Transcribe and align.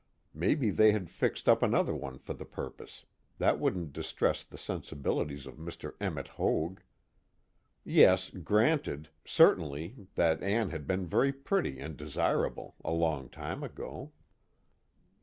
Maybe 0.33 0.71
they 0.71 0.93
had 0.93 1.11
fixed 1.11 1.47
up 1.47 1.61
another 1.61 1.93
one 1.93 2.17
for 2.17 2.33
the 2.33 2.43
purpose, 2.43 3.05
that 3.37 3.59
wouldn't 3.59 3.93
distress 3.93 4.43
the 4.43 4.57
sensibilities 4.57 5.45
of 5.45 5.57
Mr. 5.57 5.93
Emmet 6.01 6.27
Hoag. 6.27 6.81
Yes, 7.83 8.31
granted, 8.31 9.09
certainly, 9.25 10.07
that 10.15 10.41
Ann 10.41 10.71
had 10.71 10.87
been 10.87 11.05
very 11.05 11.31
pretty 11.31 11.79
and 11.79 11.95
desirable, 11.97 12.73
a 12.83 12.89
long 12.91 13.29
time 13.29 13.61
ago. 13.63 14.11